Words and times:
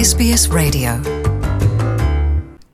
SBS 0.00 0.46
Radio. 0.46 0.92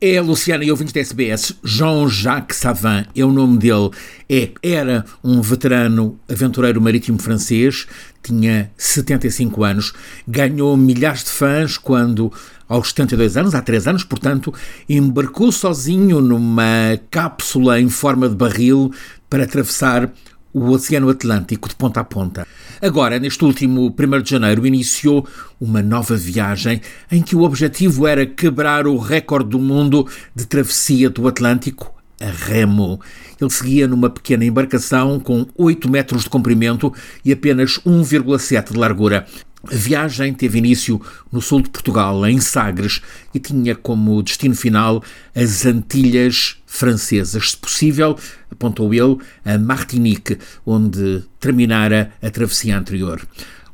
É 0.01 0.17
a 0.17 0.23
Luciana 0.23 0.65
e 0.65 0.71
ouvintes 0.71 0.93
da 0.93 1.01
SBS, 1.01 1.57
Jean-Jacques 1.65 2.57
Savin 2.57 3.05
é 3.17 3.25
o 3.25 3.33
nome 3.33 3.59
dele. 3.59 3.91
É, 4.31 4.53
era 4.63 5.05
um 5.25 5.43
veterano 5.43 6.21
aventureiro 6.31 6.81
marítimo 6.81 7.19
francês, 7.19 7.85
tinha 8.23 8.71
75 8.79 9.65
anos, 9.65 9.93
ganhou 10.29 10.77
milhares 10.77 11.25
de 11.25 11.31
fãs 11.31 11.77
quando, 11.77 12.33
aos 12.69 12.91
72 12.91 13.37
anos, 13.37 13.57
há 13.57 13.61
3 13.61 13.89
anos, 13.89 14.05
portanto, 14.05 14.55
embarcou 14.89 15.51
sozinho 15.51 16.21
numa 16.21 16.97
cápsula 17.11 17.81
em 17.81 17.89
forma 17.89 18.29
de 18.29 18.37
barril 18.37 18.93
para 19.29 19.43
atravessar 19.43 20.13
o 20.57 20.71
Oceano 20.71 21.11
Atlântico 21.11 21.69
de 21.69 21.75
ponta 21.75 22.01
a 22.01 22.05
ponta. 22.05 22.47
Agora, 22.81 23.19
neste 23.19 23.45
último 23.45 23.95
1 23.95 24.23
de 24.23 24.31
janeiro, 24.31 24.67
iniciou 24.67 25.29
uma 25.61 25.83
nova 25.83 26.17
viagem 26.17 26.81
em 27.13 27.23
que 27.23 27.37
o 27.37 27.43
objetivo 27.43 28.07
era 28.07 28.25
quebrar 28.25 28.87
o 28.87 28.97
recorde 28.97 29.51
do 29.51 29.59
mundo 29.59 30.09
de 30.35 30.47
travessia 30.47 31.11
do 31.11 31.29
Atlântico 31.29 31.95
a 32.19 32.31
remo. 32.31 32.99
Ele 33.39 33.51
seguia 33.51 33.87
numa 33.87 34.09
pequena 34.09 34.47
embarcação 34.47 35.21
com 35.21 35.47
8 35.59 35.91
metros 35.91 36.23
de 36.23 36.31
comprimento 36.31 36.91
e 37.23 37.33
apenas 37.33 37.79
1,7 37.81 38.73
de 38.73 38.79
largura. 38.79 39.27
A 39.71 39.75
viagem 39.75 40.33
teve 40.33 40.59
início 40.59 41.01
no 41.33 41.43
sul 41.43 41.61
de 41.61 41.71
Portugal, 41.71 42.25
em 42.27 42.41
Sagres, 42.41 43.01
e 43.35 43.41
tinha 43.41 43.75
como 43.75 44.23
destino 44.23 44.55
final 44.55 45.03
as 45.35 45.67
Antilhas 45.67 46.57
francesas. 46.67 47.51
Se 47.51 47.57
possível, 47.57 48.19
apontou 48.51 48.95
ele, 48.95 49.19
a 49.45 49.59
Martinique, 49.59 50.39
onde 50.65 51.25
terminara 51.41 52.13
a 52.23 52.31
travessia 52.31 52.79
anterior. 52.79 53.27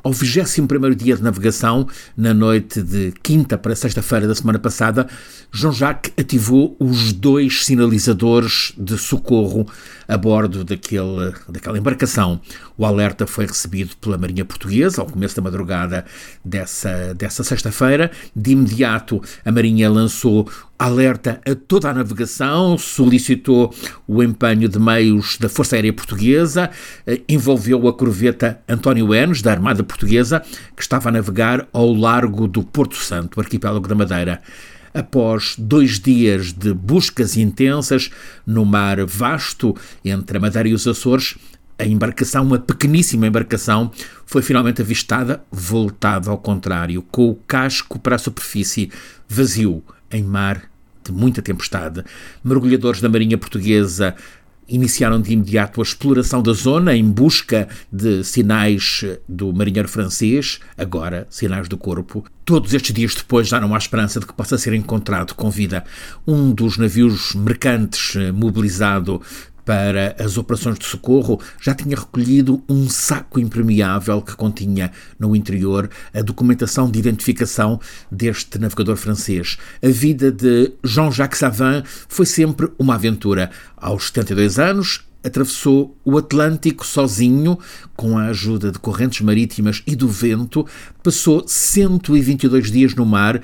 Ao 0.05 0.11
21 0.13 0.67
dia 0.97 1.17
de 1.17 1.23
navegação, 1.23 1.87
na 2.17 2.35
noite 2.35 2.83
de 2.83 3.13
quinta 3.23 3.57
para 3.57 3.77
sexta-feira 3.77 4.27
da 4.27 4.35
semana 4.35 4.59
passada, 4.59 5.07
Jean-Jacques 5.53 6.13
ativou 6.19 6.75
os 6.81 7.13
dois 7.13 7.65
sinalizadores 7.65 8.73
de 8.77 8.99
socorro 8.99 9.65
a 10.09 10.17
bordo 10.17 10.65
daquele, 10.65 11.33
daquela 11.49 11.79
embarcação. 11.79 12.41
O 12.77 12.85
alerta 12.85 13.29
foi 13.29 13.47
recebido 13.47 13.95
pela 13.99 14.19
Marinha 14.19 14.45
Portuguesa 14.45 15.03
ao 15.03 15.07
começo 15.07 15.37
da 15.37 15.43
madrugada 15.43 16.05
dessa, 16.45 17.15
dessa 17.15 17.45
sexta-feira. 17.45 18.11
De 18.35 18.51
imediato, 18.51 19.23
a 19.45 19.53
Marinha 19.53 19.89
lançou 19.89 20.49
alerta 20.79 21.41
a 21.47 21.55
toda 21.55 21.91
a 21.91 21.95
navegação, 21.95 22.77
solicitou 22.77 23.73
o 24.07 24.21
empenho 24.21 24.69
de 24.69 24.81
meios 24.81 25.39
da 25.39 25.49
Força 25.49 25.77
Aérea 25.77 25.93
Portuguesa, 25.93 26.71
eh, 27.07 27.21
envolveu 27.29 27.87
a 27.87 27.93
corveta 27.93 28.61
António 28.69 29.15
Enes, 29.15 29.43
da 29.43 29.53
Armada 29.53 29.85
Portuguesa, 29.93 30.43
que 30.75 30.83
estava 30.83 31.09
a 31.09 31.13
navegar 31.13 31.69
ao 31.73 31.93
largo 31.93 32.49
do 32.49 32.63
Porto 32.63 32.97
Santo, 32.97 33.41
arquipélago 33.41 33.87
da 33.87 33.95
Madeira. 33.95 34.43
Após 34.95 35.55
dois 35.59 35.99
dias 35.99 36.53
de 36.53 36.75
buscas 36.75 37.37
intensas 37.37 38.11
no 38.47 38.65
mar 38.65 39.05
vasto 39.07 39.75
entre 40.05 40.37
a 40.37 40.41
Madeira 40.41 40.69
e 40.69 40.75
os 40.75 40.87
Açores, 40.87 41.37
a 41.79 41.87
embarcação, 41.87 42.45
uma 42.45 42.59
pequeníssima 42.59 43.27
embarcação, 43.27 43.91
foi 44.27 44.43
finalmente 44.43 44.83
avistada, 44.83 45.43
voltada 45.51 46.31
ao 46.31 46.39
contrário, 46.39 47.03
com 47.03 47.31
o 47.31 47.35
casco 47.35 47.99
para 47.99 48.17
a 48.17 48.19
superfície, 48.19 48.91
vazio, 49.29 49.83
em 50.11 50.23
mar 50.23 50.63
de 51.05 51.11
muita 51.11 51.43
tempestade. 51.43 52.05
Mergulhadores 52.45 53.01
da 53.01 53.09
Marinha 53.09 53.37
Portuguesa 53.37 54.15
iniciaram 54.69 55.21
de 55.21 55.33
imediato 55.33 55.81
a 55.81 55.85
exploração 55.85 56.43
da 56.43 56.53
zona 56.53 56.97
em 56.97 57.05
busca 57.05 57.69
de 57.93 58.25
sinais 58.25 59.05
do 59.29 59.53
marinheiro 59.53 59.89
francês, 59.89 60.61
agora 60.77 61.27
sinais 61.31 61.69
do 61.69 61.77
corpo. 61.77 62.25
Todos 62.45 62.75
estes 62.75 62.93
dias 62.93 63.15
depois 63.15 63.47
já 63.47 63.61
não 63.61 63.75
há 63.75 63.79
esperança 63.79 64.19
de 64.19 64.27
que 64.27 64.33
possa 64.33 64.59
ser 64.59 64.75
encontrado 64.75 65.35
com 65.35 65.51
vida. 65.51 65.85
Um 66.27 66.53
dos 66.53 66.77
navios 66.77 67.35
mercantes 67.35 68.17
mobilizado 68.35 69.21
para 69.65 70.17
as 70.19 70.37
operações 70.37 70.79
de 70.79 70.87
socorro, 70.87 71.41
já 71.61 71.75
tinha 71.75 71.97
recolhido 71.97 72.63
um 72.69 72.89
saco 72.89 73.39
impermeável 73.39 74.21
que 74.23 74.35
continha 74.35 74.91
no 75.19 75.35
interior 75.37 75.89
a 76.13 76.23
documentação 76.23 76.91
de 76.91 76.99
identificação 76.99 77.81
deste 78.11 78.59
navegador 78.59 78.97
francês. 78.97 79.59
A 79.83 79.89
vida 79.89 80.31
de 80.31 80.73
Jean-Jacques 80.85 81.39
Savin 81.39 81.83
foi 82.09 82.27
sempre 82.27 82.71
uma 82.79 82.95
aventura. 82.95 83.51
Aos 83.77 84.07
72 84.07 84.59
anos, 84.59 85.05
atravessou 85.25 85.97
o 86.05 86.19
Atlântico 86.19 86.87
sozinho, 86.87 87.59
com 87.97 88.19
a 88.19 88.27
ajuda 88.27 88.73
de 88.73 88.79
correntes 88.79 89.21
marítimas 89.21 89.83
e 89.87 89.95
do 89.95 90.09
vento, 90.09 90.67
passou 91.03 91.47
122 91.47 92.71
dias 92.71 92.95
no 92.95 93.07
mar 93.07 93.41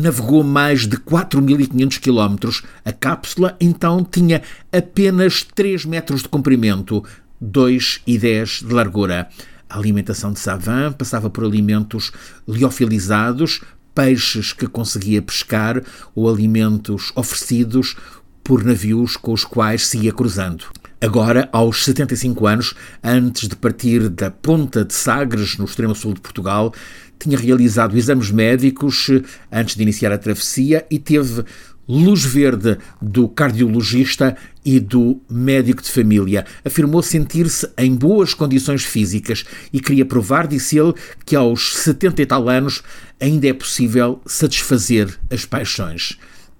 navegou 0.00 0.42
mais 0.42 0.86
de 0.86 0.96
4.500 0.96 2.00
quilómetros. 2.00 2.62
A 2.84 2.92
cápsula 2.92 3.56
então 3.60 4.04
tinha 4.04 4.42
apenas 4.72 5.42
3 5.42 5.84
metros 5.84 6.22
de 6.22 6.28
comprimento, 6.28 7.04
2,10 7.42 8.66
de 8.66 8.74
largura. 8.74 9.28
A 9.68 9.78
alimentação 9.78 10.32
de 10.32 10.40
Savin 10.40 10.92
passava 10.98 11.30
por 11.30 11.44
alimentos 11.44 12.10
liofilizados, 12.48 13.60
peixes 13.94 14.52
que 14.52 14.66
conseguia 14.66 15.22
pescar 15.22 15.82
ou 16.14 16.28
alimentos 16.28 17.12
oferecidos 17.14 17.96
por 18.42 18.64
navios 18.64 19.16
com 19.16 19.32
os 19.32 19.44
quais 19.44 19.86
se 19.86 19.98
ia 19.98 20.12
cruzando. 20.12 20.64
Agora, 21.02 21.48
aos 21.50 21.84
75 21.84 22.46
anos, 22.46 22.74
antes 23.02 23.48
de 23.48 23.56
partir 23.56 24.10
da 24.10 24.30
ponta 24.30 24.84
de 24.84 24.92
Sagres, 24.92 25.56
no 25.56 25.64
extremo 25.64 25.94
sul 25.94 26.12
de 26.12 26.20
Portugal, 26.20 26.74
tinha 27.18 27.38
realizado 27.38 27.96
exames 27.96 28.30
médicos 28.30 29.08
eh, 29.08 29.22
antes 29.50 29.76
de 29.76 29.82
iniciar 29.82 30.12
a 30.12 30.18
travessia 30.18 30.86
e 30.90 30.98
teve 30.98 31.42
luz 31.88 32.22
verde 32.22 32.76
do 33.00 33.28
cardiologista 33.28 34.36
e 34.62 34.78
do 34.78 35.18
médico 35.28 35.82
de 35.82 35.90
família. 35.90 36.44
Afirmou 36.62 37.02
sentir-se 37.02 37.66
em 37.78 37.94
boas 37.94 38.34
condições 38.34 38.84
físicas 38.84 39.44
e 39.72 39.80
queria 39.80 40.04
provar, 40.04 40.46
disse 40.46 40.78
ele, 40.78 40.92
que 41.24 41.34
aos 41.34 41.76
70 41.76 42.20
e 42.20 42.26
tal 42.26 42.46
anos 42.46 42.82
ainda 43.18 43.48
é 43.48 43.54
possível 43.54 44.20
satisfazer 44.26 45.18
as 45.30 45.46
paixões. 45.46 46.18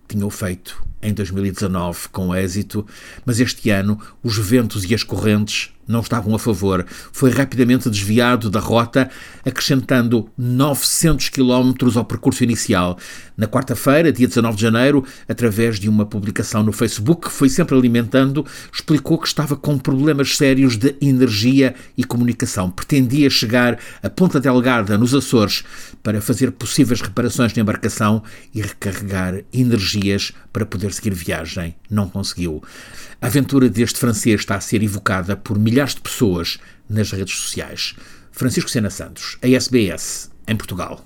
Tinha-o 0.09 0.31
feito 0.31 0.90
em 1.03 1.12
2019 1.12 2.09
com 2.09 2.34
êxito, 2.34 2.87
mas 3.25 3.41
este 3.41 3.71
ano 3.71 4.00
os 4.22 4.37
ventos 4.37 4.84
e 4.84 4.94
as 4.94 5.03
correntes 5.03 5.71
não 5.86 6.00
estavam 6.00 6.34
a 6.34 6.38
favor. 6.38 6.86
Foi 7.12 7.30
rapidamente 7.30 7.91
desviado 7.91 8.48
da 8.48 8.60
rota, 8.60 9.10
acrescentando 9.44 10.30
900 10.38 11.28
quilómetros 11.28 11.96
ao 11.96 12.04
percurso 12.04 12.44
inicial. 12.44 12.98
Na 13.36 13.46
quarta-feira, 13.46 14.12
dia 14.12 14.28
19 14.28 14.56
de 14.56 14.62
janeiro, 14.62 15.04
através 15.28 15.78
de 15.80 15.88
uma 15.88 16.06
publicação 16.06 16.62
no 16.62 16.72
Facebook 16.72 17.28
que 17.28 17.34
foi 17.34 17.48
sempre 17.48 17.74
alimentando, 17.74 18.46
explicou 18.72 19.18
que 19.18 19.26
estava 19.26 19.56
com 19.56 19.78
problemas 19.78 20.36
sérios 20.36 20.76
de 20.76 20.94
energia 21.00 21.74
e 21.97 22.04
comunicação. 22.04 22.70
Pretendia 22.70 23.30
chegar 23.30 23.78
a 24.02 24.10
Ponta 24.10 24.38
Delgada, 24.38 24.98
nos 24.98 25.14
Açores, 25.14 25.64
para 26.02 26.20
fazer 26.20 26.52
possíveis 26.52 27.00
reparações 27.00 27.54
na 27.54 27.62
embarcação 27.62 28.22
e 28.54 28.60
recarregar 28.60 29.42
energias 29.52 30.32
para 30.52 30.66
poder 30.66 30.92
seguir 30.92 31.14
viagem. 31.14 31.79
Não 31.91 32.09
conseguiu. 32.09 32.62
A 33.21 33.27
aventura 33.27 33.69
deste 33.69 33.99
francês 33.99 34.41
está 34.41 34.55
a 34.55 34.61
ser 34.61 34.83
evocada 34.83 35.37
por 35.37 35.59
milhares 35.59 35.95
de 35.95 36.01
pessoas 36.01 36.59
nas 36.89 37.11
redes 37.11 37.37
sociais. 37.37 37.95
Francisco 38.31 38.71
Sena 38.71 38.91
Santos, 38.91 39.37
a 39.43 39.49
SBS, 39.49 40.31
em 40.47 40.56
Portugal. 40.56 41.05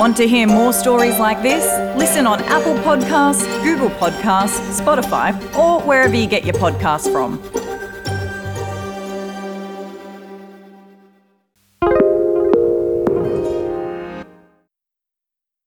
Want 0.00 0.16
to 0.16 0.26
hear 0.26 0.46
more 0.46 0.72
stories 0.72 1.18
like 1.18 1.42
this? 1.42 1.62
Listen 1.94 2.26
on 2.26 2.40
Apple 2.44 2.76
Podcasts, 2.76 3.44
Google 3.62 3.90
Podcasts, 3.90 4.80
Spotify, 4.80 5.34
or 5.54 5.82
wherever 5.82 6.14
you 6.16 6.26
get 6.26 6.46
your 6.46 6.54
podcasts 6.54 7.12
from. 7.12 7.38